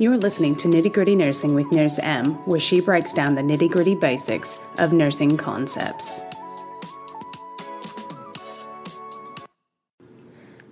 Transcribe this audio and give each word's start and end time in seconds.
You're 0.00 0.18
listening 0.18 0.56
to 0.56 0.66
Nitty 0.66 0.92
Gritty 0.92 1.14
Nursing 1.14 1.54
with 1.54 1.70
Nurse 1.70 2.00
M, 2.00 2.32
where 2.46 2.58
she 2.58 2.80
breaks 2.80 3.12
down 3.12 3.36
the 3.36 3.42
nitty 3.42 3.70
gritty 3.70 3.94
basics 3.94 4.60
of 4.78 4.92
nursing 4.92 5.36
concepts. 5.36 6.20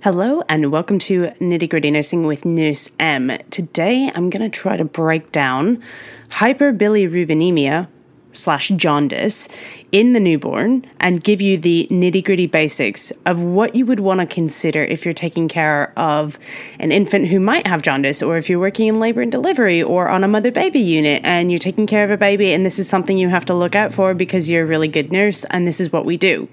Hello, 0.01 0.43
and 0.49 0.73
welcome 0.73 0.99
to 0.99 1.29
Nitty 1.41 1.71
Gritty 1.71 1.93
Nursing 1.93 2.27
with 2.27 2.45
Nurse 2.45 2.91
M. 2.99 3.31
Today 3.53 4.11
I'm 4.13 4.29
going 4.29 4.43
to 4.43 4.49
try 4.49 4.77
to 4.77 4.85
break 4.85 5.31
down 5.31 5.81
hyperbilirubinemia 6.31 7.87
slash 8.33 8.69
jaundice 8.71 9.49
in 9.91 10.13
the 10.13 10.21
newborn 10.21 10.87
and 11.01 11.23
give 11.23 11.41
you 11.41 11.59
the 11.59 11.87
nitty 11.91 12.25
gritty 12.25 12.47
basics 12.47 13.11
of 13.27 13.43
what 13.43 13.75
you 13.75 13.85
would 13.87 14.01
want 14.01 14.21
to 14.21 14.27
consider 14.27 14.83
if 14.83 15.05
you're 15.05 15.13
taking 15.13 15.49
care 15.49 15.93
of 15.99 16.39
an 16.79 16.93
infant 16.93 17.29
who 17.29 17.39
might 17.39 17.67
have 17.67 17.83
jaundice, 17.83 18.23
or 18.23 18.37
if 18.37 18.49
you're 18.49 18.59
working 18.59 18.87
in 18.87 18.99
labor 18.99 19.21
and 19.21 19.33
delivery 19.33 19.83
or 19.83 20.09
on 20.09 20.25
a 20.25 20.29
mother 20.29 20.51
baby 20.51 20.81
unit 20.81 21.21
and 21.25 21.51
you're 21.51 21.59
taking 21.59 21.87
care 21.87 22.05
of 22.05 22.11
a 22.11 22.17
baby, 22.17 22.53
and 22.53 22.65
this 22.65 22.79
is 22.79 22.89
something 22.89 23.19
you 23.19 23.29
have 23.29 23.45
to 23.45 23.55
look 23.55 23.75
out 23.75 23.93
for 23.93 24.15
because 24.15 24.49
you're 24.49 24.65
a 24.65 24.67
really 24.67 24.89
good 24.89 25.13
nurse 25.13 25.45
and 25.51 25.67
this 25.67 25.81
is 25.81 25.93
what 25.93 26.05
we 26.05 26.17
do. 26.17 26.49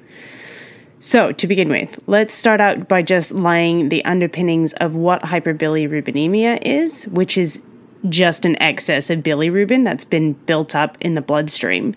So, 1.02 1.32
to 1.32 1.48
begin 1.48 1.70
with, 1.70 1.98
let's 2.08 2.34
start 2.34 2.60
out 2.60 2.90
by 2.90 3.04
just 3.04 3.32
laying 3.32 3.88
the 3.88 4.04
underpinnings 4.04 4.74
of 4.74 4.98
what 4.98 5.22
hyperbilirubinemia 5.22 6.60
is, 6.62 7.06
which 7.06 7.38
is 7.38 7.66
just 8.08 8.46
an 8.46 8.62
excess 8.62 9.10
of 9.10 9.20
bilirubin 9.20 9.84
that's 9.84 10.04
been 10.04 10.34
built 10.34 10.76
up 10.76 10.98
in 11.02 11.16
the 11.16 11.22
bloodstream. 11.22 11.96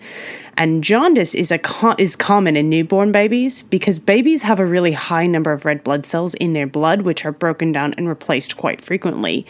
And 0.57 0.83
jaundice 0.83 1.33
is 1.33 1.51
a 1.51 1.57
co- 1.57 1.95
is 1.97 2.15
common 2.15 2.55
in 2.55 2.69
newborn 2.69 3.11
babies 3.11 3.63
because 3.63 3.99
babies 3.99 4.43
have 4.43 4.59
a 4.59 4.65
really 4.65 4.91
high 4.91 5.25
number 5.25 5.51
of 5.51 5.65
red 5.65 5.83
blood 5.83 6.05
cells 6.05 6.33
in 6.35 6.53
their 6.53 6.67
blood 6.67 7.01
which 7.01 7.25
are 7.25 7.31
broken 7.31 7.71
down 7.71 7.93
and 7.95 8.07
replaced 8.07 8.57
quite 8.57 8.81
frequently. 8.81 9.45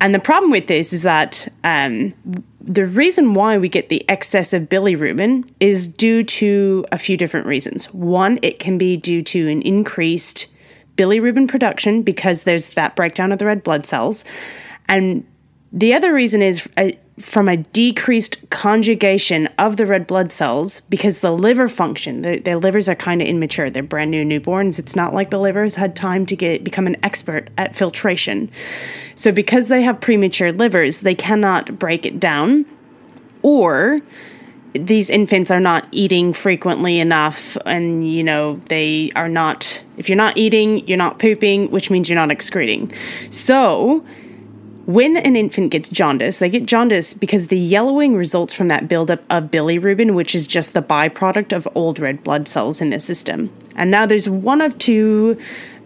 And 0.00 0.14
the 0.14 0.20
problem 0.20 0.50
with 0.50 0.66
this 0.66 0.92
is 0.92 1.02
that 1.02 1.46
um, 1.62 2.12
the 2.60 2.86
reason 2.86 3.34
why 3.34 3.58
we 3.58 3.68
get 3.68 3.90
the 3.90 4.08
excess 4.08 4.52
of 4.52 4.62
bilirubin 4.62 5.50
is 5.60 5.88
due 5.88 6.22
to 6.22 6.86
a 6.90 6.96
few 6.96 7.16
different 7.16 7.46
reasons. 7.46 7.86
One, 7.86 8.38
it 8.42 8.58
can 8.58 8.78
be 8.78 8.96
due 8.96 9.22
to 9.22 9.48
an 9.48 9.60
increased 9.62 10.46
bilirubin 10.96 11.48
production 11.48 12.02
because 12.02 12.44
there's 12.44 12.70
that 12.70 12.96
breakdown 12.96 13.32
of 13.32 13.38
the 13.38 13.46
red 13.46 13.62
blood 13.62 13.84
cells. 13.84 14.24
And 14.88 15.26
the 15.72 15.94
other 15.94 16.12
reason 16.12 16.42
is 16.42 16.68
a, 16.76 16.98
from 17.18 17.48
a 17.48 17.58
decreased 17.58 18.48
conjugation 18.50 19.46
of 19.58 19.76
the 19.76 19.86
red 19.86 20.06
blood 20.06 20.32
cells 20.32 20.80
because 20.88 21.20
the 21.20 21.30
liver 21.30 21.68
function, 21.68 22.22
the, 22.22 22.40
their 22.40 22.58
livers 22.58 22.88
are 22.88 22.94
kind 22.94 23.22
of 23.22 23.28
immature. 23.28 23.70
They're 23.70 23.82
brand 23.82 24.10
new 24.10 24.24
newborns. 24.24 24.78
It's 24.78 24.96
not 24.96 25.14
like 25.14 25.30
the 25.30 25.38
liver 25.38 25.62
has 25.62 25.76
had 25.76 25.94
time 25.94 26.26
to 26.26 26.36
get 26.36 26.64
become 26.64 26.86
an 26.86 26.96
expert 27.04 27.50
at 27.56 27.76
filtration. 27.76 28.50
So 29.14 29.30
because 29.30 29.68
they 29.68 29.82
have 29.82 30.00
premature 30.00 30.52
livers, 30.52 31.00
they 31.00 31.14
cannot 31.14 31.78
break 31.78 32.04
it 32.04 32.18
down 32.18 32.66
or 33.42 34.00
these 34.72 35.10
infants 35.10 35.50
are 35.50 35.60
not 35.60 35.86
eating 35.90 36.32
frequently 36.32 37.00
enough 37.00 37.56
and 37.66 38.08
you 38.08 38.22
know 38.22 38.56
they 38.68 39.10
are 39.16 39.28
not 39.28 39.82
if 39.96 40.08
you're 40.08 40.16
not 40.16 40.36
eating 40.36 40.86
you're 40.86 40.96
not 40.96 41.18
pooping 41.18 41.68
which 41.72 41.90
means 41.90 42.08
you're 42.08 42.18
not 42.18 42.30
excreting 42.30 42.92
so 43.30 44.04
when 44.92 45.16
an 45.16 45.36
infant 45.36 45.70
gets 45.70 45.88
jaundice, 45.88 46.38
they 46.38 46.48
get 46.48 46.66
jaundice 46.66 47.14
because 47.14 47.46
the 47.46 47.58
yellowing 47.58 48.16
results 48.16 48.52
from 48.52 48.68
that 48.68 48.88
buildup 48.88 49.20
of 49.30 49.44
bilirubin, 49.44 50.14
which 50.14 50.34
is 50.34 50.46
just 50.46 50.74
the 50.74 50.82
byproduct 50.82 51.52
of 51.52 51.68
old 51.74 51.98
red 51.98 52.22
blood 52.24 52.48
cells 52.48 52.80
in 52.80 52.90
the 52.90 53.00
system. 53.00 53.52
And 53.76 53.90
now 53.90 54.06
there's 54.06 54.28
one 54.28 54.60
of 54.60 54.76
two 54.78 55.40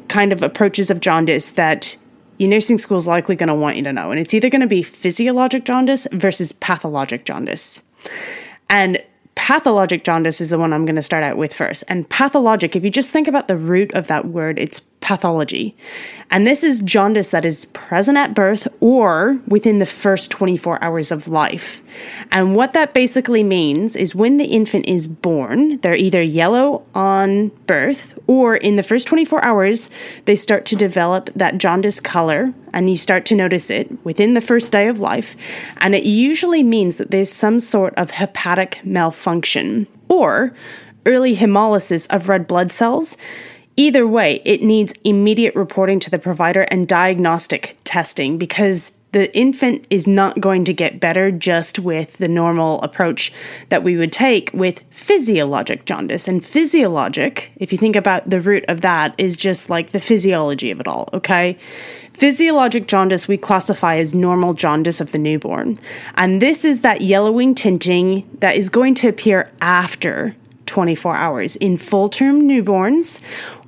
kind 0.09 0.33
of 0.33 0.43
approaches 0.43 0.91
of 0.91 1.01
jaundice 1.01 1.51
that 1.53 1.97
your 2.39 2.51
nursing 2.51 2.79
school 2.79 2.99
is 2.99 3.07
likely 3.07 3.37
going 3.37 3.49
to 3.49 3.55
want 3.55 3.77
you 3.77 3.83
to 3.85 3.93
know. 3.93 4.11
And 4.11 4.19
it's 4.19 4.35
either 4.35 4.51
going 4.51 4.61
to 4.61 4.67
be 4.67 4.83
physiologic 4.83 5.65
jaundice 5.65 6.07
versus 6.13 6.53
pathologic 6.53 7.25
jaundice. 7.25 7.83
And 8.69 9.03
pathologic 9.35 10.05
jaundice 10.05 10.41
is 10.41 10.51
the 10.51 10.59
one 10.59 10.73
I'm 10.73 10.85
going 10.85 10.97
to 10.97 11.03
start 11.03 11.25
out 11.25 11.37
with 11.37 11.53
first. 11.53 11.85
And 11.89 12.09
pathologic, 12.09 12.75
if 12.75 12.85
you 12.85 12.91
just 12.91 13.13
think 13.13 13.29
about 13.29 13.49
the 13.49 13.57
root 13.57 13.93
of 13.95 14.07
that 14.09 14.27
word, 14.27 14.59
it's 14.59 14.81
pathology. 15.05 15.77
And 16.31 16.47
this 16.47 16.65
is 16.65 16.81
jaundice 16.81 17.31
that 17.31 17.45
is 17.45 17.67
present 17.67 18.17
at 18.17 18.35
birth 18.35 18.67
or 18.81 19.39
within 19.47 19.79
the 19.79 19.87
first 19.87 20.31
24 20.31 20.83
hours 20.83 21.13
of 21.13 21.29
life. 21.29 21.83
And 22.33 22.57
what 22.57 22.73
that 22.73 22.95
basically 22.95 23.45
means 23.45 23.95
is 23.95 24.15
when 24.15 24.39
the 24.39 24.47
infant 24.47 24.87
is 24.87 25.07
born, 25.07 25.79
they're 25.81 25.95
either 25.95 26.23
yellow 26.23 26.87
on 26.95 27.49
birth 27.67 28.19
or 28.27 28.57
in 28.57 28.77
the 28.77 28.83
first 28.83 29.07
24 29.07 29.45
hours, 29.45 29.91
they 30.25 30.35
start 30.35 30.65
to 30.67 30.77
develop 30.77 31.29
that 31.37 31.59
jaundice 31.59 32.01
color 32.01 32.55
and 32.73 32.89
you 32.89 32.97
start 32.97 33.27
to 33.27 33.35
notice 33.35 33.69
it 33.69 34.05
within 34.05 34.33
the 34.33 34.41
first 34.41 34.73
day 34.73 34.89
of 34.89 35.01
life. 35.01 35.37
And 35.77 35.95
it 35.95 36.05
usually 36.05 36.63
means 36.63 36.97
that 36.97 37.11
there's 37.11 37.31
some 37.31 37.61
sort 37.61 37.95
of 37.97 38.13
hepatic 38.13 38.81
malfunction 38.85 39.87
or 40.09 40.55
early 41.07 41.37
hemolysis 41.37 42.13
of 42.15 42.31
red 42.31 42.47
blood 42.47 42.73
cells 42.73 43.19
Either 43.77 44.07
way, 44.07 44.41
it 44.45 44.63
needs 44.63 44.95
immediate 45.05 45.55
reporting 45.55 45.99
to 46.01 46.11
the 46.11 46.19
provider 46.19 46.63
and 46.63 46.87
diagnostic 46.87 47.77
testing 47.85 48.39
because 48.39 48.93
the 49.15 49.35
infant 49.37 49.87
is 49.91 50.09
not 50.09 50.41
going 50.41 50.65
to 50.65 50.73
get 50.73 50.99
better 50.99 51.31
just 51.31 51.79
with 51.79 52.19
the 52.19 52.27
normal 52.27 52.83
approach 52.83 53.33
that 53.69 53.85
we 53.85 53.97
would 53.97 54.11
take 54.11 54.51
with 54.53 54.83
physiologic 54.91 55.85
jaundice. 55.87 56.27
And 56.27 56.45
physiologic, 56.45 57.53
if 57.57 57.71
you 57.71 57.79
think 57.79 57.95
about 57.95 58.29
the 58.29 58.41
root 58.41 58.65
of 58.67 58.81
that, 58.81 59.15
is 59.17 59.37
just 59.37 59.71
like 59.71 59.93
the 59.93 60.01
physiology 60.01 60.73
of 60.73 60.81
it 60.81 60.89
all, 60.89 61.09
okay? 61.13 61.57
Physiologic 62.13 62.89
jaundice 62.89 63.29
we 63.29 63.37
classify 63.37 63.97
as 63.97 64.15
normal 64.15 64.53
jaundice 64.53 65.01
of 65.01 65.13
the 65.13 65.19
newborn. 65.19 65.79
And 66.17 66.43
this 66.43 66.65
is 66.65 66.81
that 66.81 67.01
yellowing 67.01 67.55
tinting 67.55 68.29
that 68.41 68.57
is 68.57 68.69
going 68.69 68.95
to 68.97 69.09
appear 69.09 69.51
after 69.61 70.35
24 70.67 71.15
hours 71.15 71.55
in 71.57 71.77
full 71.77 72.09
term 72.09 72.43
newborns 72.43 73.21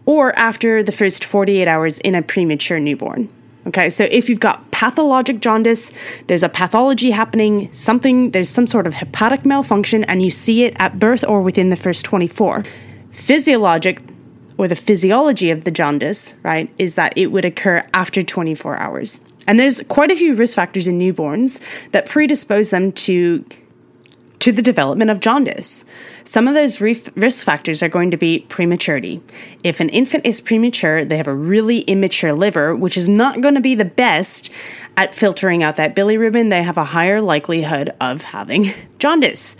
or 0.06 0.37
after 0.39 0.83
the 0.83 0.93
first 0.93 1.25
48 1.25 1.69
hours 1.69 1.99
in 1.99 2.15
a 2.15 2.22
premature 2.22 2.81
newborn. 2.81 3.31
Okay, 3.67 3.91
so 3.91 4.06
if 4.12 4.31
you've 4.31 4.41
got 4.41 4.71
pathologic 4.71 5.41
jaundice, 5.41 5.93
there's 6.28 6.44
a 6.44 6.49
pathology 6.49 7.11
happening, 7.11 7.71
something, 7.72 8.31
there's 8.31 8.49
some 8.49 8.69
sort 8.69 8.87
of 8.87 8.94
hepatic 8.94 9.44
malfunction, 9.44 10.05
and 10.05 10.22
you 10.22 10.31
see 10.31 10.65
it 10.65 10.77
at 10.78 11.00
birth 11.00 11.25
or 11.25 11.43
within 11.43 11.71
the 11.71 11.77
first 11.77 12.05
24. 12.05 12.62
Physiologic, 13.11 14.00
or 14.56 14.69
the 14.69 14.77
physiology 14.77 15.50
of 15.50 15.65
the 15.65 15.72
jaundice, 15.72 16.37
right, 16.44 16.73
is 16.78 16.94
that 16.94 17.12
it 17.17 17.27
would 17.27 17.44
occur 17.44 17.84
after 17.93 18.23
24 18.23 18.77
hours. 18.77 19.21
And 19.49 19.59
there's 19.59 19.81
quite 19.88 20.12
a 20.12 20.17
few 20.17 20.34
risk 20.34 20.55
factors 20.55 20.87
in 20.87 20.99
newborns 20.99 21.61
that 21.91 22.06
predispose 22.06 22.71
them 22.71 22.93
to 22.93 23.44
to 24.41 24.53
the 24.53 24.63
development 24.63 25.11
of 25.11 25.21
jaundice. 25.21 25.85
Some 26.25 26.47
of 26.47 26.55
those 26.55 26.81
risk 26.81 27.45
factors 27.45 27.83
are 27.83 27.89
going 27.89 28.11
to 28.11 28.17
be 28.17 28.41
prematurity. 28.49 29.21
If 29.65 29.81
an 29.81 29.89
infant 29.89 30.27
is 30.27 30.41
premature, 30.41 31.05
they 31.05 31.17
have 31.17 31.29
a 31.29 31.35
really 31.35 31.81
immature 31.81 32.33
liver, 32.33 32.75
which 32.75 32.97
is 32.97 33.09
not 33.09 33.41
going 33.41 33.55
to 33.55 33.61
be 33.61 33.75
the 33.75 33.85
best 33.85 34.51
at 34.97 35.15
filtering 35.15 35.63
out 35.63 35.77
that 35.77 35.97
bilirubin. 35.97 36.51
They 36.51 36.63
have 36.63 36.77
a 36.77 36.85
higher 36.85 37.21
likelihood 37.21 37.93
of 38.01 38.23
having 38.23 38.73
jaundice 38.99 39.57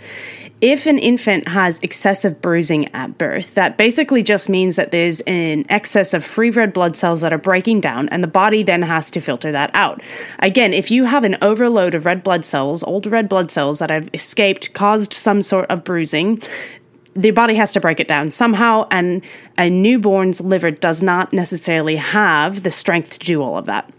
if 0.59 0.87
an 0.87 0.97
infant 0.97 1.47
has 1.49 1.79
excessive 1.79 2.41
bruising 2.41 2.87
at 2.93 3.17
birth, 3.17 3.53
that 3.53 3.77
basically 3.77 4.23
just 4.23 4.49
means 4.49 4.75
that 4.75 4.89
there's 4.89 5.19
an 5.21 5.65
excess 5.69 6.15
of 6.15 6.25
free 6.25 6.49
red 6.49 6.73
blood 6.73 6.97
cells 6.97 7.21
that 7.21 7.31
are 7.31 7.37
breaking 7.37 7.81
down, 7.81 8.09
and 8.09 8.23
the 8.23 8.27
body 8.27 8.63
then 8.63 8.81
has 8.81 9.11
to 9.11 9.21
filter 9.21 9.51
that 9.51 9.69
out. 9.75 10.01
Again, 10.39 10.73
if 10.73 10.89
you 10.89 11.05
have 11.05 11.23
an 11.23 11.37
overload 11.43 11.93
of 11.93 12.05
red 12.05 12.23
blood 12.23 12.43
cells, 12.43 12.83
old 12.83 13.05
red 13.05 13.29
blood 13.29 13.51
cells 13.51 13.77
that 13.79 13.91
have 13.91 14.09
escaped, 14.13 14.73
caused 14.73 15.13
some 15.13 15.43
sort 15.43 15.69
of 15.69 15.83
bruising, 15.83 16.41
the 17.13 17.31
body 17.31 17.55
has 17.55 17.73
to 17.73 17.79
break 17.79 17.99
it 17.99 18.07
down 18.07 18.31
somehow, 18.31 18.87
and 18.89 19.23
a 19.59 19.69
newborn's 19.69 20.41
liver 20.41 20.71
does 20.71 21.03
not 21.03 21.33
necessarily 21.33 21.97
have 21.97 22.63
the 22.63 22.71
strength 22.71 23.19
to 23.19 23.25
do 23.25 23.43
all 23.43 23.57
of 23.57 23.65
that. 23.67 23.91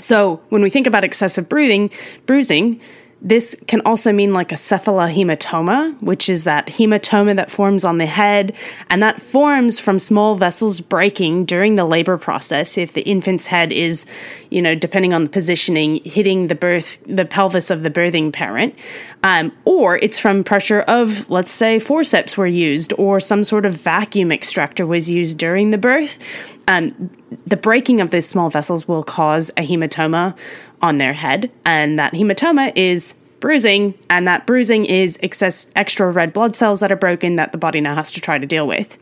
So, 0.00 0.40
when 0.48 0.62
we 0.62 0.70
think 0.70 0.86
about 0.86 1.04
excessive 1.04 1.50
bruising, 1.50 1.90
bruising, 2.24 2.80
this 3.24 3.56
can 3.68 3.80
also 3.82 4.12
mean 4.12 4.34
like 4.34 4.50
a 4.50 4.56
cephalohematoma, 4.56 6.02
which 6.02 6.28
is 6.28 6.42
that 6.42 6.66
hematoma 6.66 7.36
that 7.36 7.52
forms 7.52 7.84
on 7.84 7.98
the 7.98 8.06
head, 8.06 8.52
and 8.90 9.00
that 9.00 9.22
forms 9.22 9.78
from 9.78 10.00
small 10.00 10.34
vessels 10.34 10.80
breaking 10.80 11.44
during 11.44 11.76
the 11.76 11.84
labor 11.84 12.18
process. 12.18 12.76
If 12.76 12.94
the 12.94 13.02
infant's 13.02 13.46
head 13.46 13.70
is, 13.70 14.06
you 14.50 14.60
know, 14.60 14.74
depending 14.74 15.12
on 15.12 15.22
the 15.22 15.30
positioning, 15.30 16.00
hitting 16.04 16.48
the 16.48 16.56
birth, 16.56 17.00
the 17.06 17.24
pelvis 17.24 17.70
of 17.70 17.84
the 17.84 17.90
birthing 17.90 18.32
parent, 18.32 18.74
um, 19.22 19.52
or 19.64 19.98
it's 19.98 20.18
from 20.18 20.42
pressure 20.42 20.80
of, 20.80 21.30
let's 21.30 21.52
say, 21.52 21.78
forceps 21.78 22.36
were 22.36 22.48
used, 22.48 22.92
or 22.98 23.20
some 23.20 23.44
sort 23.44 23.64
of 23.64 23.74
vacuum 23.74 24.32
extractor 24.32 24.84
was 24.84 25.08
used 25.08 25.38
during 25.38 25.70
the 25.70 25.78
birth. 25.78 26.18
Um, 26.66 27.10
the 27.46 27.56
breaking 27.56 28.00
of 28.00 28.10
those 28.10 28.26
small 28.26 28.50
vessels 28.50 28.86
will 28.86 29.02
cause 29.02 29.50
a 29.50 29.66
hematoma 29.66 30.36
on 30.80 30.98
their 30.98 31.12
head, 31.12 31.50
and 31.64 31.98
that 31.98 32.12
hematoma 32.12 32.72
is 32.74 33.14
bruising, 33.40 33.94
and 34.08 34.26
that 34.26 34.46
bruising 34.46 34.84
is 34.86 35.18
excess 35.22 35.70
extra 35.74 36.10
red 36.10 36.32
blood 36.32 36.56
cells 36.56 36.80
that 36.80 36.92
are 36.92 36.96
broken 36.96 37.36
that 37.36 37.52
the 37.52 37.58
body 37.58 37.80
now 37.80 37.94
has 37.94 38.10
to 38.12 38.20
try 38.20 38.38
to 38.38 38.46
deal 38.46 38.66
with. 38.66 38.98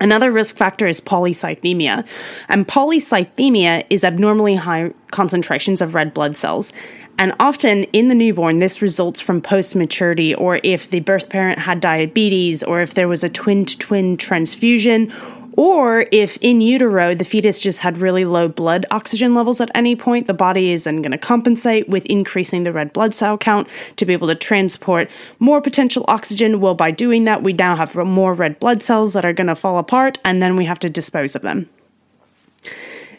Another 0.00 0.32
risk 0.32 0.56
factor 0.56 0.88
is 0.88 1.00
polycythemia. 1.00 2.06
And 2.48 2.66
polycythemia 2.66 3.84
is 3.90 4.02
abnormally 4.02 4.56
high 4.56 4.92
concentrations 5.12 5.80
of 5.80 5.94
red 5.94 6.12
blood 6.12 6.36
cells. 6.36 6.72
And 7.16 7.32
often 7.38 7.84
in 7.84 8.08
the 8.08 8.14
newborn, 8.14 8.58
this 8.58 8.82
results 8.82 9.20
from 9.20 9.40
post 9.40 9.76
maturity, 9.76 10.34
or 10.34 10.58
if 10.64 10.90
the 10.90 10.98
birth 10.98 11.28
parent 11.28 11.60
had 11.60 11.80
diabetes, 11.80 12.62
or 12.64 12.80
if 12.80 12.94
there 12.94 13.06
was 13.06 13.22
a 13.22 13.28
twin 13.28 13.64
to 13.66 13.78
twin 13.78 14.16
transfusion, 14.16 15.12
or 15.56 16.06
if 16.10 16.36
in 16.40 16.60
utero 16.60 17.14
the 17.14 17.24
fetus 17.24 17.58
just 17.58 17.80
had 17.80 17.98
really 17.98 18.24
low 18.24 18.48
blood 18.48 18.86
oxygen 18.90 19.34
levels 19.34 19.60
at 19.60 19.70
any 19.74 19.96
point, 19.96 20.26
the 20.26 20.34
body 20.34 20.72
is 20.72 20.84
then 20.84 21.02
going 21.02 21.12
to 21.12 21.18
compensate 21.18 21.88
with 21.88 22.06
increasing 22.06 22.62
the 22.64 22.72
red 22.72 22.92
blood 22.92 23.14
cell 23.14 23.38
count 23.38 23.68
to 23.96 24.04
be 24.04 24.12
able 24.12 24.28
to 24.28 24.34
transport 24.34 25.10
more 25.38 25.60
potential 25.60 26.04
oxygen. 26.08 26.60
Well, 26.60 26.74
by 26.74 26.90
doing 26.90 27.24
that, 27.24 27.42
we 27.42 27.52
now 27.52 27.76
have 27.76 27.94
more 27.94 28.34
red 28.34 28.58
blood 28.58 28.82
cells 28.82 29.12
that 29.12 29.24
are 29.24 29.32
going 29.32 29.46
to 29.46 29.54
fall 29.54 29.78
apart, 29.78 30.18
and 30.24 30.42
then 30.42 30.56
we 30.56 30.64
have 30.64 30.78
to 30.80 30.90
dispose 30.90 31.34
of 31.34 31.42
them. 31.42 31.68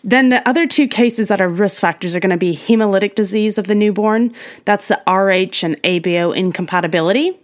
Then 0.03 0.29
the 0.29 0.47
other 0.47 0.67
two 0.67 0.87
cases 0.87 1.29
that 1.29 1.41
are 1.41 1.49
risk 1.49 1.81
factors 1.81 2.15
are 2.15 2.19
going 2.19 2.29
to 2.29 2.37
be 2.37 2.55
hemolytic 2.55 3.15
disease 3.15 3.57
of 3.57 3.65
the 3.65 3.73
newborn. 3.73 4.33
That's 4.63 4.87
the 4.87 5.01
RH 5.07 5.65
and 5.65 5.81
ABO 5.81 6.35
incompatibility. 6.35 7.39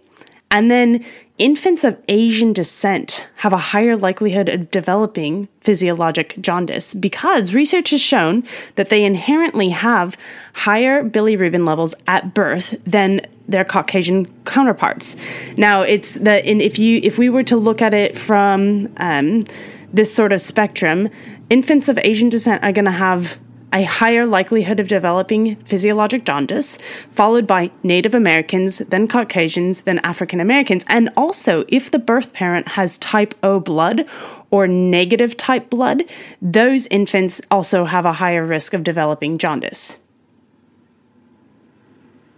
And 0.52 0.70
then 0.70 1.02
infants 1.38 1.82
of 1.82 1.98
Asian 2.08 2.52
descent 2.52 3.26
have 3.36 3.54
a 3.54 3.72
higher 3.72 3.96
likelihood 3.96 4.50
of 4.50 4.70
developing 4.70 5.48
physiologic 5.60 6.36
jaundice 6.40 6.92
because 6.92 7.54
research 7.54 7.90
has 7.90 8.02
shown 8.02 8.44
that 8.74 8.90
they 8.90 9.02
inherently 9.02 9.70
have 9.70 10.16
higher 10.52 11.02
bilirubin 11.02 11.66
levels 11.66 11.94
at 12.06 12.34
birth 12.34 12.74
than 12.84 13.22
their 13.48 13.64
Caucasian 13.64 14.26
counterparts. 14.44 15.16
Now, 15.56 15.80
it's 15.80 16.14
the 16.14 16.46
if 16.48 16.78
you 16.78 17.00
if 17.02 17.16
we 17.16 17.30
were 17.30 17.42
to 17.44 17.56
look 17.56 17.80
at 17.80 17.94
it 17.94 18.16
from 18.16 18.92
um, 18.98 19.44
this 19.90 20.14
sort 20.14 20.32
of 20.32 20.40
spectrum, 20.40 21.08
infants 21.48 21.88
of 21.88 21.98
Asian 22.04 22.28
descent 22.28 22.62
are 22.62 22.72
going 22.72 22.84
to 22.84 22.90
have 22.90 23.38
a 23.72 23.84
higher 23.84 24.26
likelihood 24.26 24.78
of 24.80 24.88
developing 24.88 25.56
physiologic 25.56 26.24
jaundice, 26.24 26.78
followed 27.10 27.46
by 27.46 27.70
Native 27.82 28.14
Americans, 28.14 28.78
then 28.78 29.08
Caucasians, 29.08 29.82
then 29.82 29.98
African 30.00 30.40
Americans. 30.40 30.84
And 30.88 31.10
also, 31.16 31.64
if 31.68 31.90
the 31.90 31.98
birth 31.98 32.32
parent 32.32 32.68
has 32.68 32.98
type 32.98 33.34
O 33.42 33.60
blood 33.60 34.04
or 34.50 34.66
negative 34.66 35.36
type 35.36 35.70
blood, 35.70 36.02
those 36.40 36.86
infants 36.86 37.40
also 37.50 37.86
have 37.86 38.04
a 38.04 38.14
higher 38.14 38.44
risk 38.44 38.74
of 38.74 38.84
developing 38.84 39.38
jaundice. 39.38 39.98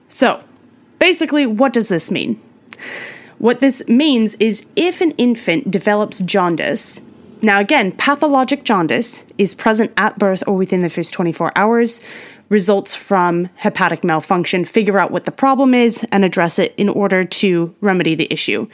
So, 0.08 0.44
basically, 0.98 1.46
what 1.46 1.72
does 1.72 1.88
this 1.88 2.10
mean? 2.10 2.40
What 3.38 3.60
this 3.60 3.86
means 3.88 4.34
is 4.34 4.64
if 4.76 5.00
an 5.00 5.10
infant 5.12 5.70
develops 5.70 6.20
jaundice, 6.20 7.02
now, 7.44 7.60
again, 7.60 7.92
pathologic 7.92 8.64
jaundice 8.64 9.24
is 9.38 9.54
present 9.54 9.92
at 9.96 10.18
birth 10.18 10.42
or 10.46 10.56
within 10.56 10.82
the 10.82 10.88
first 10.88 11.12
24 11.12 11.52
hours, 11.56 12.00
results 12.48 12.94
from 12.94 13.50
hepatic 13.56 14.04
malfunction. 14.04 14.64
Figure 14.64 14.98
out 14.98 15.10
what 15.10 15.24
the 15.24 15.32
problem 15.32 15.74
is 15.74 16.06
and 16.10 16.24
address 16.24 16.58
it 16.58 16.74
in 16.76 16.88
order 16.88 17.24
to 17.24 17.74
remedy 17.80 18.14
the 18.14 18.32
issue. 18.32 18.68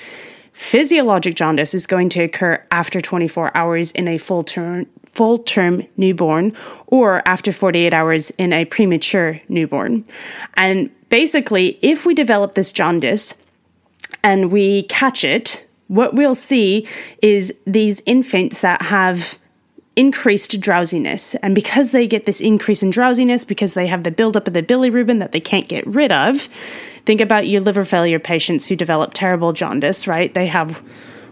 Physiologic 0.52 1.34
jaundice 1.34 1.74
is 1.74 1.86
going 1.86 2.08
to 2.10 2.22
occur 2.22 2.64
after 2.70 3.00
24 3.00 3.56
hours 3.56 3.92
in 3.92 4.06
a 4.08 4.18
full 4.18 4.42
term 4.42 4.86
full 5.06 5.38
term 5.38 5.84
newborn 5.96 6.52
or 6.86 7.26
after 7.26 7.50
48 7.50 7.92
hours 7.92 8.30
in 8.32 8.52
a 8.52 8.64
premature 8.64 9.40
newborn. 9.48 10.04
And 10.54 10.90
basically, 11.08 11.78
if 11.82 12.06
we 12.06 12.14
develop 12.14 12.54
this 12.54 12.72
jaundice 12.72 13.34
and 14.22 14.52
we 14.52 14.84
catch 14.84 15.24
it 15.24 15.66
what 15.90 16.14
we'll 16.14 16.36
see 16.36 16.86
is 17.20 17.52
these 17.66 18.00
infants 18.06 18.60
that 18.60 18.80
have 18.80 19.36
increased 19.96 20.60
drowsiness. 20.60 21.34
And 21.36 21.52
because 21.52 21.90
they 21.90 22.06
get 22.06 22.26
this 22.26 22.40
increase 22.40 22.84
in 22.84 22.90
drowsiness, 22.90 23.44
because 23.44 23.74
they 23.74 23.88
have 23.88 24.04
the 24.04 24.12
buildup 24.12 24.46
of 24.46 24.54
the 24.54 24.62
bilirubin 24.62 25.18
that 25.18 25.32
they 25.32 25.40
can't 25.40 25.66
get 25.66 25.84
rid 25.84 26.12
of, 26.12 26.42
think 27.06 27.20
about 27.20 27.48
your 27.48 27.60
liver 27.60 27.84
failure 27.84 28.20
patients 28.20 28.68
who 28.68 28.76
develop 28.76 29.14
terrible 29.14 29.52
jaundice, 29.52 30.06
right? 30.06 30.32
They 30.32 30.46
have 30.46 30.80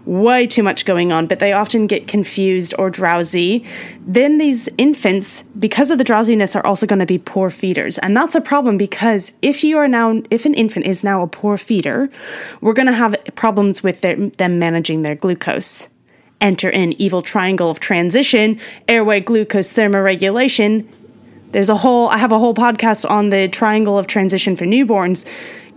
way 0.09 0.47
too 0.47 0.63
much 0.63 0.87
going 0.87 1.13
on, 1.13 1.27
but 1.27 1.39
they 1.39 1.53
often 1.53 1.87
get 1.87 2.09
confused 2.09 2.75
or 2.79 2.89
drowsy. 2.89 3.65
Then 4.07 4.39
these 4.39 4.69
infants, 4.79 5.43
because 5.59 5.91
of 5.91 5.99
the 5.99 6.05
drowsiness, 6.05 6.57
are 6.57 6.65
also 6.65 6.87
going 6.87 6.99
to 6.99 7.07
be 7.07 7.19
poor 7.19 7.51
feeders. 7.51 7.99
And 7.99 8.17
that's 8.17 8.35
a 8.35 8.41
problem 8.41 8.79
because 8.79 9.35
if 9.43 9.63
you 9.63 9.77
are 9.77 9.87
now, 9.87 10.23
if 10.31 10.47
an 10.47 10.55
infant 10.55 10.87
is 10.87 11.05
now 11.05 11.23
a 11.23 11.27
poor 11.27 11.59
feeder, 11.59 12.09
we're 12.63 12.73
going 12.73 12.87
to 12.87 12.93
have 12.93 13.17
problems 13.35 13.83
with 13.83 14.01
their, 14.01 14.17
them 14.17 14.59
managing 14.59 15.03
their 15.03 15.15
glucose. 15.15 15.89
Enter 16.41 16.71
in 16.71 17.01
evil 17.01 17.21
triangle 17.21 17.69
of 17.69 17.81
transition, 17.81 18.59
airway 18.87 19.21
glucose 19.21 19.75
thermoregulation. 19.75 20.87
There's 21.50 21.69
a 21.69 21.77
whole, 21.77 22.09
I 22.09 22.19
have 22.19 22.33
a 22.33 22.39
whole 22.39 22.55
podcast 22.55 23.09
on 23.09 23.31
the 23.31 23.49
triangle 23.49 23.99
of 23.99 24.06
transition 24.06 24.56
for 24.56 24.65
newborns 24.65 25.27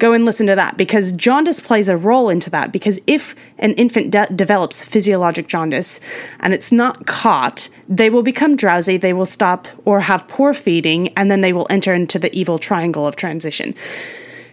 go 0.02 0.14
and 0.14 0.26
listen 0.26 0.48
to 0.48 0.56
that 0.56 0.78
because 0.78 1.12
jaundice 1.12 1.60
plays 1.60 1.88
a 1.88 1.96
role 1.96 2.28
into 2.28 2.50
that. 2.50 2.72
Because 2.72 3.00
if 3.06 3.36
an 3.60 3.74
infant 3.74 4.10
de- 4.10 4.28
develops 4.36 4.84
physiologic 4.84 5.48
jaundice 5.48 6.00
and 6.40 6.56
it's 6.56 6.72
not 6.72 7.06
caught, 7.06 7.70
they 7.88 8.10
will 8.10 8.24
become 8.24 8.56
drowsy, 8.56 8.98
they 8.98 9.14
will 9.14 9.28
stop 9.28 9.68
or 9.86 10.00
have 10.00 10.28
poor 10.28 10.56
feeding, 10.56 11.10
and 11.10 11.30
then 11.30 11.42
they 11.42 11.54
will 11.54 11.68
enter 11.70 11.94
into 11.94 12.18
the 12.18 12.36
evil 12.36 12.58
triangle 12.58 13.06
of 13.06 13.16
transition. 13.16 13.76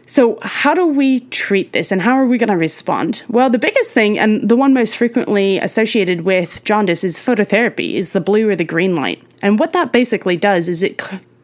So, 0.08 0.38
how 0.40 0.72
do 0.72 0.86
we 0.86 1.20
treat 1.20 1.72
this 1.72 1.92
and 1.92 2.00
how 2.00 2.14
are 2.14 2.24
we 2.24 2.38
going 2.38 2.48
to 2.48 2.56
respond? 2.56 3.22
Well, 3.28 3.50
the 3.50 3.58
biggest 3.58 3.92
thing 3.92 4.18
and 4.18 4.48
the 4.48 4.56
one 4.56 4.72
most 4.72 4.96
frequently 4.96 5.58
associated 5.58 6.22
with 6.22 6.64
jaundice 6.64 7.04
is 7.04 7.20
phototherapy, 7.20 7.92
is 7.92 8.14
the 8.14 8.20
blue 8.20 8.48
or 8.48 8.56
the 8.56 8.64
green 8.64 8.96
light. 8.96 9.22
And 9.42 9.58
what 9.58 9.74
that 9.74 9.92
basically 9.92 10.36
does 10.36 10.66
is 10.66 10.82
it 10.82 10.98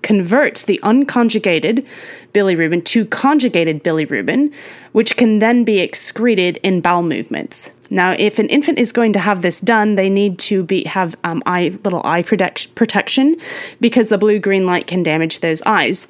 converts 0.05 0.65
the 0.65 0.79
unconjugated 0.85 1.85
bilirubin 2.33 2.85
to 2.85 3.05
conjugated 3.07 3.83
bilirubin, 3.83 4.55
which 4.93 5.17
can 5.17 5.41
then 5.41 5.65
be 5.65 5.81
excreted 5.81 6.59
in 6.63 6.81
bowel 6.81 7.03
movements. 7.03 7.73
Now, 7.91 8.15
if 8.19 8.39
an 8.39 8.49
infant 8.49 8.79
is 8.79 8.93
going 8.93 9.15
to 9.15 9.19
have 9.19 9.43
this 9.43 9.61
done, 9.61 9.97
they 9.97 10.11
need 10.11 10.39
to 10.41 10.63
be 10.63 10.85
have 10.85 11.17
um, 11.25 11.43
eye 11.47 11.77
little 11.83 12.03
eye 12.05 12.23
protect, 12.23 12.75
protection 12.75 13.37
because 13.81 14.11
the 14.11 14.19
blue 14.19 14.39
green 14.39 14.67
light 14.67 14.87
can 14.87 15.03
damage 15.03 15.41
those 15.41 15.63
eyes. 15.63 16.07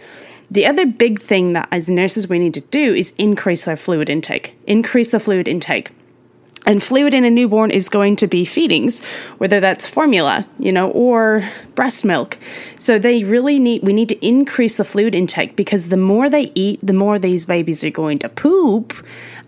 The 0.50 0.66
other 0.66 0.86
big 0.86 1.20
thing 1.20 1.54
that 1.54 1.68
as 1.70 1.88
nurses 1.88 2.28
we 2.28 2.38
need 2.38 2.54
to 2.54 2.60
do 2.60 2.94
is 2.94 3.12
increase 3.16 3.64
their 3.64 3.76
fluid 3.76 4.10
intake. 4.10 4.56
Increase 4.66 5.12
the 5.12 5.20
fluid 5.20 5.48
intake. 5.48 5.90
And 6.66 6.82
fluid 6.82 7.12
in 7.12 7.24
a 7.24 7.30
newborn 7.30 7.70
is 7.70 7.88
going 7.90 8.16
to 8.16 8.26
be 8.26 8.44
feedings, 8.44 9.02
whether 9.36 9.60
that's 9.60 9.86
formula, 9.86 10.46
you 10.58 10.72
know, 10.72 10.90
or 10.90 11.48
breast 11.74 12.04
milk. 12.04 12.38
So 12.78 12.98
they 12.98 13.22
really 13.22 13.60
need, 13.60 13.82
we 13.82 13.92
need 13.92 14.08
to 14.08 14.26
increase 14.26 14.78
the 14.78 14.84
fluid 14.84 15.14
intake 15.14 15.56
because 15.56 15.88
the 15.88 15.98
more 15.98 16.30
they 16.30 16.50
eat, 16.54 16.80
the 16.82 16.94
more 16.94 17.18
these 17.18 17.44
babies 17.44 17.84
are 17.84 17.90
going 17.90 18.18
to 18.20 18.30
poop 18.30 18.94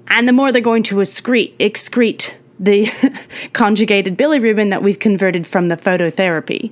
and 0.08 0.28
the 0.28 0.32
more 0.32 0.52
they're 0.52 0.61
going 0.61 0.82
to 0.85 0.96
excrete, 0.96 1.56
excrete 1.56 2.35
the 2.58 2.90
conjugated 3.52 4.16
bilirubin 4.16 4.70
that 4.70 4.82
we've 4.82 4.99
converted 4.99 5.46
from 5.46 5.68
the 5.68 5.76
phototherapy. 5.76 6.70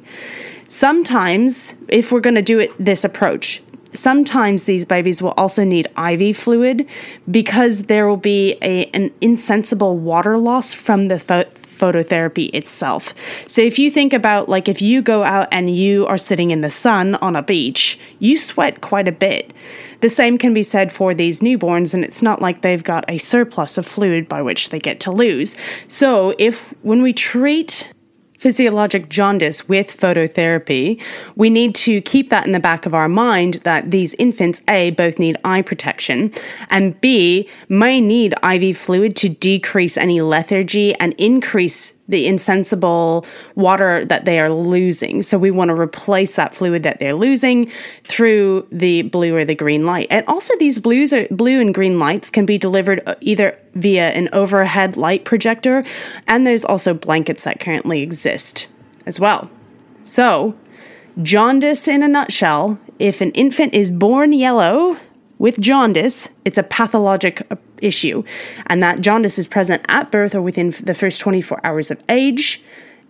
Sometimes, 0.66 1.76
if 1.88 2.10
we're 2.10 2.20
going 2.20 2.36
to 2.36 2.42
do 2.42 2.58
it 2.58 2.72
this 2.78 3.04
approach, 3.04 3.62
sometimes 3.94 4.64
these 4.64 4.84
babies 4.84 5.22
will 5.22 5.34
also 5.36 5.64
need 5.64 5.86
IV 5.96 6.36
fluid 6.36 6.86
because 7.30 7.84
there 7.84 8.08
will 8.08 8.16
be 8.16 8.56
a, 8.62 8.86
an 8.86 9.12
insensible 9.20 9.96
water 9.96 10.36
loss 10.36 10.74
from 10.74 11.08
the 11.08 11.18
pho- 11.18 11.44
phototherapy 11.44 12.50
itself. 12.54 13.14
So 13.48 13.62
if 13.62 13.78
you 13.78 13.90
think 13.90 14.12
about 14.12 14.48
like 14.48 14.68
if 14.68 14.80
you 14.80 15.02
go 15.02 15.24
out 15.24 15.48
and 15.50 15.74
you 15.74 16.06
are 16.06 16.18
sitting 16.18 16.50
in 16.50 16.60
the 16.60 16.70
sun 16.70 17.16
on 17.16 17.36
a 17.36 17.42
beach, 17.42 17.98
you 18.18 18.38
sweat 18.38 18.80
quite 18.80 19.08
a 19.08 19.12
bit. 19.12 19.52
The 20.00 20.08
same 20.08 20.36
can 20.36 20.52
be 20.52 20.62
said 20.62 20.92
for 20.92 21.14
these 21.14 21.40
newborns, 21.40 21.94
and 21.94 22.04
it's 22.04 22.20
not 22.20 22.42
like 22.42 22.60
they've 22.60 22.84
got 22.84 23.06
a 23.08 23.16
surplus 23.16 23.78
of 23.78 23.86
fluid 23.86 24.28
by 24.28 24.42
which 24.42 24.68
they 24.68 24.78
get 24.78 25.00
to 25.00 25.10
lose. 25.10 25.56
So, 25.88 26.34
if 26.38 26.74
when 26.82 27.00
we 27.00 27.14
treat 27.14 27.90
physiologic 28.44 29.08
jaundice 29.08 29.66
with 29.70 29.88
phototherapy, 29.98 31.00
we 31.34 31.48
need 31.48 31.74
to 31.74 32.02
keep 32.02 32.28
that 32.28 32.44
in 32.44 32.52
the 32.52 32.60
back 32.60 32.84
of 32.84 32.92
our 32.92 33.08
mind 33.08 33.54
that 33.64 33.90
these 33.90 34.12
infants, 34.18 34.60
A, 34.68 34.90
both 34.90 35.18
need 35.18 35.38
eye 35.46 35.62
protection, 35.62 36.30
and 36.68 37.00
B, 37.00 37.48
may 37.70 38.02
need 38.02 38.34
IV 38.42 38.76
fluid 38.76 39.16
to 39.16 39.30
decrease 39.30 39.96
any 39.96 40.20
lethargy 40.20 40.94
and 40.96 41.14
increase 41.14 41.94
the 42.06 42.26
insensible 42.26 43.24
water 43.54 44.04
that 44.04 44.26
they 44.26 44.38
are 44.38 44.50
losing. 44.50 45.22
So 45.22 45.38
we 45.38 45.50
want 45.50 45.70
to 45.70 45.74
replace 45.74 46.36
that 46.36 46.54
fluid 46.54 46.82
that 46.82 46.98
they're 46.98 47.14
losing 47.14 47.70
through 48.02 48.68
the 48.70 49.02
blue 49.02 49.34
or 49.34 49.46
the 49.46 49.54
green 49.54 49.86
light. 49.86 50.08
And 50.10 50.26
also 50.26 50.52
these 50.58 50.78
blues 50.78 51.14
are 51.14 51.26
blue 51.30 51.62
and 51.62 51.72
green 51.72 51.98
lights 51.98 52.28
can 52.28 52.44
be 52.44 52.58
delivered 52.58 53.00
either 53.22 53.58
via 53.74 54.10
an 54.10 54.28
overhead 54.32 54.96
light 54.96 55.24
projector 55.24 55.84
and 56.26 56.46
there's 56.46 56.64
also 56.64 56.94
blankets 56.94 57.44
that 57.44 57.60
currently 57.60 58.02
exist 58.02 58.66
as 59.06 59.20
well. 59.20 59.50
So, 60.02 60.54
jaundice 61.22 61.88
in 61.88 62.02
a 62.02 62.08
nutshell, 62.08 62.78
if 62.98 63.20
an 63.20 63.30
infant 63.32 63.74
is 63.74 63.90
born 63.90 64.32
yellow, 64.32 64.98
with 65.38 65.60
jaundice, 65.60 66.28
it's 66.44 66.58
a 66.58 66.62
pathologic 66.62 67.46
issue, 67.80 68.22
and 68.66 68.82
that 68.82 69.00
jaundice 69.00 69.38
is 69.38 69.46
present 69.46 69.84
at 69.88 70.10
birth 70.10 70.34
or 70.34 70.40
within 70.40 70.70
the 70.70 70.94
first 70.94 71.20
24 71.20 71.60
hours 71.64 71.90
of 71.90 72.02
age, 72.08 72.62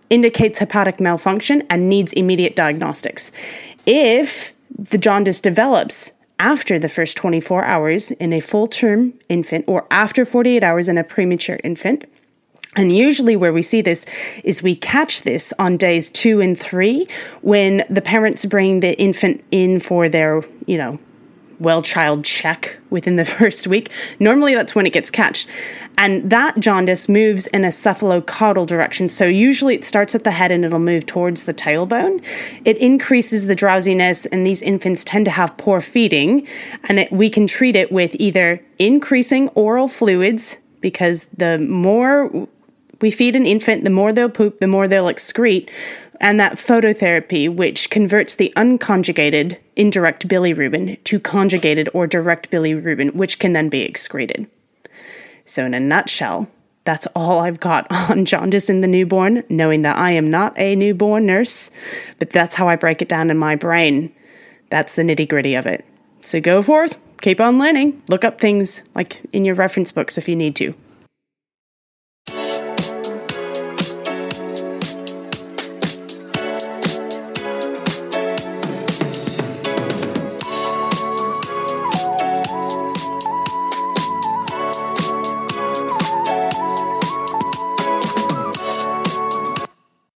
indicates 0.09 0.59
hepatic 0.59 0.99
malfunction, 0.99 1.63
and 1.69 1.87
needs 1.87 2.13
immediate 2.13 2.55
diagnostics. 2.55 3.31
If 3.85 4.53
the 4.77 4.97
jaundice 4.97 5.39
develops 5.39 6.11
after 6.39 6.77
the 6.79 6.89
first 6.89 7.17
24 7.17 7.63
hours 7.63 8.11
in 8.11 8.33
a 8.33 8.39
full 8.39 8.67
term 8.67 9.13
infant 9.29 9.65
or 9.67 9.87
after 9.91 10.25
48 10.25 10.63
hours 10.63 10.87
in 10.89 10.97
a 10.97 11.03
premature 11.03 11.59
infant, 11.63 12.05
and 12.75 12.95
usually, 12.95 13.37
where 13.37 13.53
we 13.53 13.61
see 13.61 13.81
this 13.81 14.05
is 14.43 14.61
we 14.61 14.75
catch 14.75 15.21
this 15.21 15.53
on 15.57 15.77
days 15.77 16.09
two 16.09 16.41
and 16.41 16.59
three 16.59 17.07
when 17.41 17.83
the 17.89 18.01
parents 18.01 18.45
bring 18.45 18.81
the 18.81 18.99
infant 18.99 19.43
in 19.49 19.79
for 19.79 20.09
their, 20.09 20.43
you 20.65 20.77
know, 20.77 20.99
well 21.59 21.81
child 21.81 22.23
check 22.23 22.79
within 22.89 23.15
the 23.15 23.25
first 23.37 23.67
week. 23.67 23.91
Normally, 24.19 24.55
that's 24.55 24.75
when 24.75 24.85
it 24.85 24.93
gets 24.93 25.09
catched. 25.09 25.49
And 25.97 26.29
that 26.29 26.59
jaundice 26.59 27.07
moves 27.07 27.47
in 27.47 27.63
a 27.63 27.69
cephalocaudal 27.69 28.67
direction. 28.67 29.09
So, 29.09 29.25
usually, 29.25 29.75
it 29.75 29.85
starts 29.85 30.15
at 30.15 30.23
the 30.23 30.31
head 30.31 30.51
and 30.51 30.65
it'll 30.65 30.79
move 30.79 31.05
towards 31.05 31.45
the 31.45 31.53
tailbone. 31.53 32.23
It 32.65 32.77
increases 32.77 33.45
the 33.45 33.55
drowsiness, 33.55 34.25
and 34.25 34.45
these 34.45 34.61
infants 34.61 35.03
tend 35.03 35.25
to 35.25 35.31
have 35.31 35.55
poor 35.57 35.81
feeding. 35.81 36.47
And 36.89 36.99
it, 36.99 37.11
we 37.11 37.29
can 37.29 37.47
treat 37.47 37.75
it 37.75 37.91
with 37.91 38.15
either 38.19 38.61
increasing 38.79 39.49
oral 39.49 39.87
fluids 39.87 40.57
because 40.81 41.25
the 41.35 41.57
more 41.57 42.47
we 43.01 43.11
feed 43.11 43.35
an 43.35 43.45
infant, 43.45 43.83
the 43.83 43.89
more 43.89 44.13
they'll 44.13 44.29
poop, 44.29 44.59
the 44.59 44.67
more 44.67 44.87
they'll 44.87 45.07
excrete. 45.07 45.69
And 46.19 46.39
that 46.39 46.53
phototherapy, 46.53 47.53
which 47.53 47.89
converts 47.89 48.35
the 48.35 48.53
unconjugated 48.55 49.59
indirect 49.75 50.27
bilirubin 50.27 51.03
to 51.03 51.19
conjugated 51.19 51.89
or 51.93 52.07
direct 52.07 52.49
bilirubin, 52.49 53.15
which 53.15 53.39
can 53.39 53.53
then 53.53 53.69
be 53.69 53.81
excreted. 53.81 54.47
So, 55.45 55.65
in 55.65 55.73
a 55.73 55.79
nutshell, 55.79 56.49
that's 56.85 57.07
all 57.15 57.39
I've 57.39 57.59
got 57.59 57.87
on 58.09 58.25
jaundice 58.25 58.69
in 58.69 58.81
the 58.81 58.87
newborn, 58.87 59.43
knowing 59.49 59.81
that 59.81 59.97
I 59.97 60.11
am 60.11 60.27
not 60.27 60.57
a 60.57 60.75
newborn 60.75 61.25
nurse, 61.25 61.71
but 62.19 62.29
that's 62.29 62.55
how 62.55 62.69
I 62.69 62.75
break 62.75 63.01
it 63.01 63.09
down 63.09 63.29
in 63.29 63.37
my 63.37 63.55
brain. 63.55 64.13
That's 64.69 64.95
the 64.95 65.03
nitty 65.03 65.27
gritty 65.27 65.55
of 65.55 65.65
it. 65.65 65.85
So 66.21 66.41
go 66.41 66.61
forth, 66.61 66.99
keep 67.21 67.39
on 67.39 67.59
learning, 67.59 68.01
look 68.09 68.23
up 68.23 68.39
things 68.39 68.81
like 68.95 69.21
in 69.31 69.45
your 69.45 69.55
reference 69.55 69.91
books 69.91 70.17
if 70.17 70.27
you 70.27 70.35
need 70.35 70.55
to. 70.57 70.73